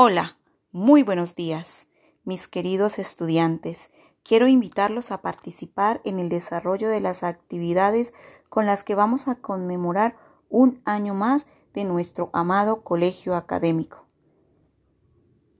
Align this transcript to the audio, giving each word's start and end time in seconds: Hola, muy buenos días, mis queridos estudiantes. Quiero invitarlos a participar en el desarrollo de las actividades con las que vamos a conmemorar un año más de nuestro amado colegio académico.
Hola, 0.00 0.38
muy 0.70 1.02
buenos 1.02 1.34
días, 1.34 1.88
mis 2.22 2.46
queridos 2.46 3.00
estudiantes. 3.00 3.90
Quiero 4.22 4.46
invitarlos 4.46 5.10
a 5.10 5.22
participar 5.22 6.00
en 6.04 6.20
el 6.20 6.28
desarrollo 6.28 6.88
de 6.88 7.00
las 7.00 7.24
actividades 7.24 8.14
con 8.48 8.64
las 8.64 8.84
que 8.84 8.94
vamos 8.94 9.26
a 9.26 9.34
conmemorar 9.40 10.16
un 10.48 10.80
año 10.84 11.14
más 11.14 11.48
de 11.74 11.84
nuestro 11.84 12.30
amado 12.32 12.82
colegio 12.82 13.34
académico. 13.34 14.07